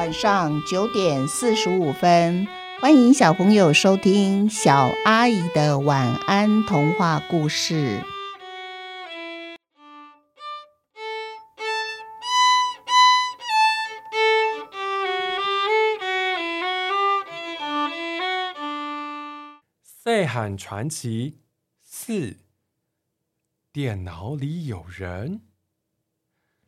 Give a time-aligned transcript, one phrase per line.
[0.00, 2.48] 晚上九点四十五分，
[2.80, 8.02] 欢迎小朋友收听小阿姨的晚安童话故事。
[19.82, 21.40] 赛罕传奇
[21.82, 22.38] 四：
[23.70, 25.49] 电脑里有人。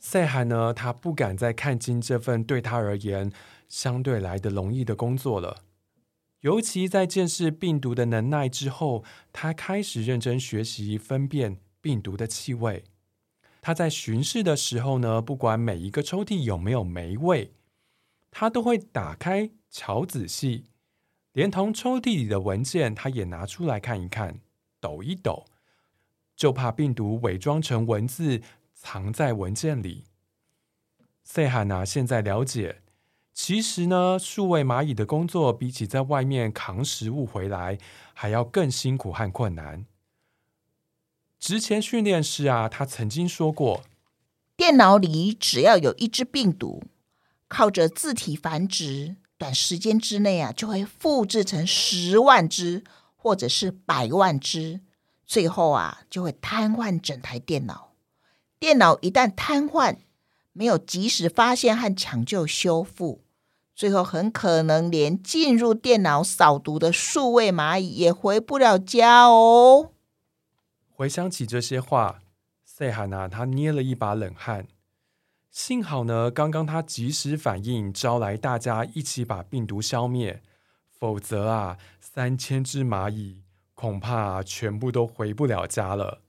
[0.02, 3.32] 赛罕呢，他不敢再看清这份对他而言
[3.68, 5.62] 相对来的容易的工作了。
[6.40, 12.82] 尤其在见识病毒的能耐之后，他开始认真学习分辨病毒的气味。
[13.60, 17.52] 他在巡视的时候呢，不管每一个抽屉有没有霉味，
[18.32, 20.64] 他都会打开瞧仔细，
[21.32, 24.40] 连同抽屉里的文件，他也拿出来看一看，
[24.80, 25.44] 抖一抖，
[26.34, 28.42] 就怕病毒伪装成文字。
[28.82, 30.06] 藏在文件里。
[31.22, 32.82] 塞罕娜现在了解，
[33.32, 37.78] 其实呢，数位蚂蚁的工作比起在外面扛食物回来
[38.12, 39.86] 还要更辛苦和困难。
[41.38, 43.84] 之前训练师啊，他曾经说过，
[44.56, 46.82] 电脑里只要有一只病毒，
[47.46, 52.82] 靠着自体繁殖，短时间之内啊，就会复制成十万只
[53.14, 54.80] 或者是百万只，
[55.24, 57.91] 最后啊，就会瘫痪整台电脑。
[58.62, 59.96] 电脑一旦瘫痪，
[60.52, 63.20] 没有及时发现和抢救修复，
[63.74, 69.90] 最后很可能连进入电脑扫毒的数位蚂蚁也回不了家哦。
[70.88, 72.20] 回想起这些话，
[72.64, 74.68] 塞罕娜他捏了一把冷汗。
[75.50, 80.40] 幸好呢，刚刚他及时反应，招来大家一起把病毒消灭，
[80.88, 83.42] 否则啊，三千只蚂蚁
[83.74, 86.20] 恐怕全部都回不了家了。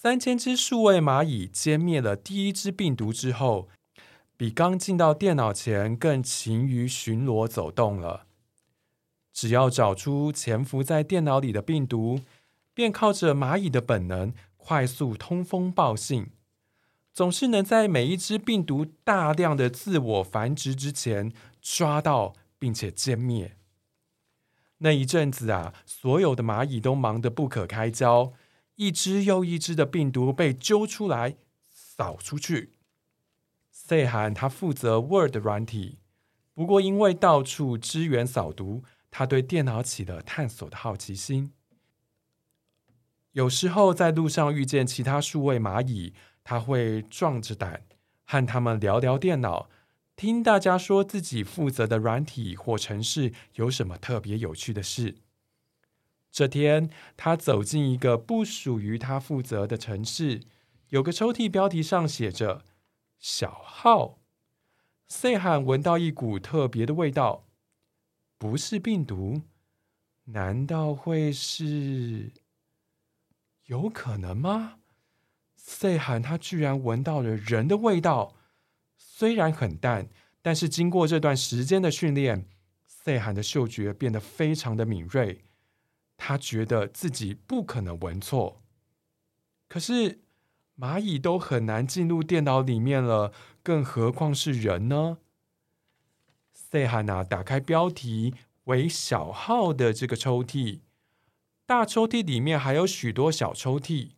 [0.00, 3.68] 三千只数位蚂蚁歼灭了第一只病毒之后，
[4.36, 8.26] 比刚进到电脑前更勤于巡逻走动了。
[9.32, 12.20] 只要找出潜伏在电脑里的病毒，
[12.72, 16.28] 便靠着蚂蚁的本能快速通风报信，
[17.12, 23.56] 总是能在每一只病毒大量的自我繁殖之前抓到并且歼灭。
[24.78, 28.32] 那一阵子啊，所有的蚂蚁都忙得不可开交。
[28.78, 31.34] 一只又一只的病毒被揪出来，
[31.68, 32.74] 扫出去。
[33.72, 35.98] 赛罕他负责 Word 软体，
[36.54, 41.52] 不过因为到处支援扫毒，他对电脑起了探索的好奇心。
[43.32, 47.82] 有时候在路上遇见其他数位蚂蚁，他会壮着胆
[48.24, 49.68] 和他们聊聊电脑，
[50.14, 55.16] 听大家说自己负责的软体或城市有什么特别有趣的事。
[56.30, 60.42] 这天，他走进一个不属于他负责的城市，
[60.90, 62.64] 有个抽屉标题上写着
[63.18, 64.18] “小号”。
[65.08, 67.46] 赛罕闻到一股特别的味道，
[68.36, 69.42] 不是病毒，
[70.26, 72.30] 难道会是？
[73.64, 74.80] 有可能吗？
[75.56, 78.34] 赛罕他居然闻到了人的味道，
[78.96, 80.08] 虽然很淡，
[80.42, 82.46] 但是经过这段时间的训练，
[82.86, 85.44] 赛罕的嗅觉变得非常的敏锐。
[86.18, 88.60] 他觉得自己不可能闻错，
[89.68, 90.20] 可是
[90.78, 95.18] 蚂蚁都很难进入电脑里面了，更何况是人呢？
[96.52, 98.34] 赛罕娜打开标题
[98.64, 100.80] 为“小号”的这个抽屉，
[101.64, 104.10] 大抽屉里面还有许多小抽屉。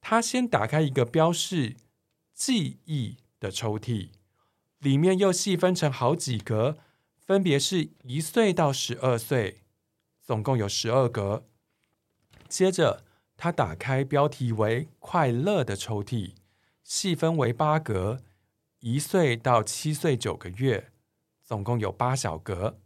[0.00, 1.76] 他先打开一个标示
[2.34, 4.08] “记忆”的抽屉，
[4.78, 6.78] 里面又细分成好几格，
[7.18, 9.58] 分别是一岁到十二岁。
[10.22, 11.46] 总共有十二格。
[12.48, 13.04] 接着，
[13.36, 16.34] 他打开标题为“快乐”的抽屉，
[16.82, 18.22] 细分为八格，
[18.80, 20.92] 一岁到七岁九个月，
[21.42, 22.80] 总共有八小格。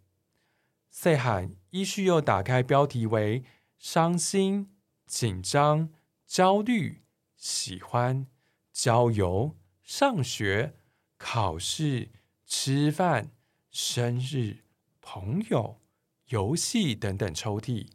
[0.90, 3.44] 赛罕依序又打开标题为
[3.78, 4.70] “伤心”、
[5.06, 5.90] “紧张”、
[6.26, 7.02] “焦虑”、
[7.36, 8.26] “喜欢”、
[8.72, 10.74] “郊游”、“上学”、
[11.18, 12.10] “考试”、
[12.46, 13.32] “吃饭”、
[13.72, 14.58] “生日”、
[15.02, 15.80] “朋友”。
[16.28, 17.88] 游戏等等抽屉，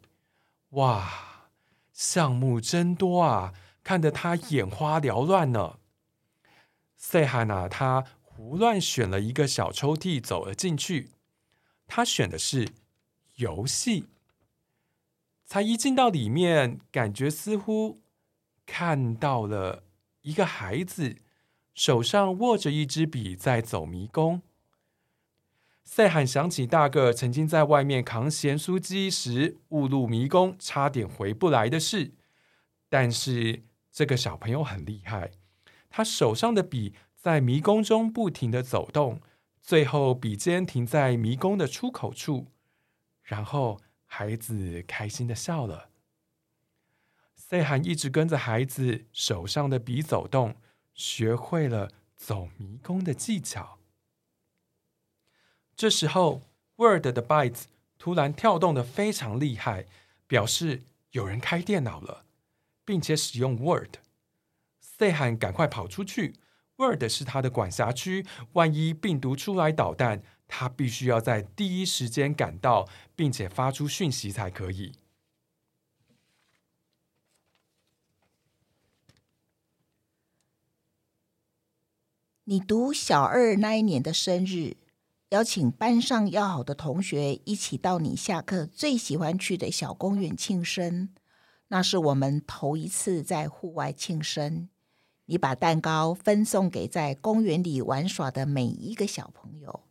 [0.70, 1.48] 哇，
[1.92, 5.78] 项目真多啊，看得他眼花缭乱呢。
[6.96, 11.10] 赛罕娜他胡乱选了一个小抽屉，走了进去。
[11.86, 12.68] 他选的是
[13.36, 14.06] 游戏，
[15.44, 18.00] 才一进到里面，感觉似乎
[18.64, 19.82] 看到了
[20.22, 21.16] 一个孩子
[21.74, 24.42] 手上握着一支笔，在走迷宫。
[25.92, 32.12] 赛罕想起大个曾经在外面扛咸酥鸡时误入迷宫，差点回不来的事。
[32.88, 35.32] 但是这个小朋友很厉害，
[35.90, 39.20] 他手上的笔在迷宫中不停的走动，
[39.60, 42.46] 最后笔尖停在迷宫的出口处，
[43.24, 45.88] 然后孩子开心的笑了。
[47.34, 50.54] 赛罕一直跟着孩子手上的笔走动，
[50.94, 53.79] 学会了走迷宫的技巧。
[55.80, 56.42] 这时候
[56.76, 57.62] ，Word 的 bytes
[57.96, 59.86] 突然跳动的非常厉害，
[60.26, 60.82] 表示
[61.12, 62.26] 有人开电脑了，
[62.84, 63.94] 并且使用 Word。
[64.78, 66.34] 赛罕赶快跑出去
[66.76, 72.86] ，Word 是他的管辖区，万一病毒出来捣蛋，他必须要在第一时间赶到，
[73.16, 74.92] 并且发出讯息才可以。
[82.44, 84.76] 你读小二那一年的生日，
[85.30, 91.10] 邀请班上要好的同学一起到你下课最喜欢去的小公园庆生。
[91.68, 94.68] 那是我们头一次在户外庆生。
[95.26, 99.84] 你把蛋糕分送给在公园里玩耍的每一个小朋友，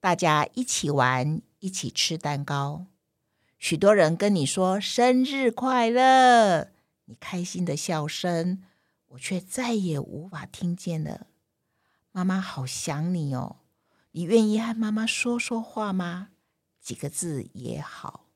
[0.00, 2.84] 大家一起玩，一起吃蛋糕。
[3.58, 6.68] 许多人跟你说生日快乐，
[7.06, 8.62] 你开心的笑声，
[9.08, 11.28] 我却再也无法听见了。
[12.12, 13.56] 妈妈好想你哦，
[14.16, 16.28] 你愿意和妈妈说说话吗？
[16.80, 18.26] 几个字也好。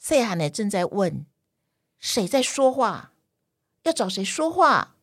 [0.00, 1.24] 赛罕呢，正在问
[2.00, 3.12] 谁在说话，
[3.84, 4.96] 要找谁说话？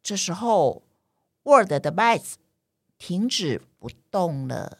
[0.00, 0.84] 这时候
[1.42, 2.34] ，Word 的 bytes
[2.96, 4.78] 停止不动了。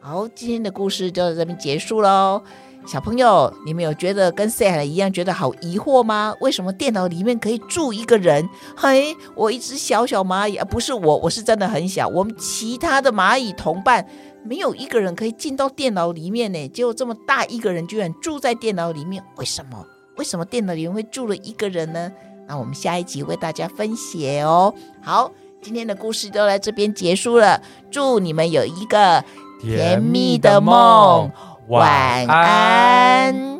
[0.00, 2.42] 好，今天的故事就到这边结束喽。
[2.90, 6.34] 小朋友，你们有觉得跟赛罕一样觉得好疑惑吗？
[6.40, 8.48] 为什么电脑里面可以住一个人？
[8.74, 12.08] 嘿，我一只小小蚂蚁啊，不是我，我是真的很小。
[12.08, 14.08] 我们其他的蚂蚁同伴
[14.42, 19.84] 没有一个人可以进到电脑里面呢，结果这么大一个人居然住在电脑里面，为什么？
[20.16, 22.10] 为什么电脑里面会住了一个人呢？
[22.46, 24.72] 那我们下一集为大家分解哦。
[25.02, 25.30] 好，
[25.60, 29.22] 今天的故事就来这边结束了，祝你们有一个
[29.60, 31.30] 甜蜜的梦。
[31.68, 33.57] 晚安。